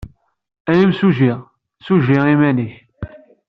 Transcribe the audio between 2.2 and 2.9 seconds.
iman-nnek.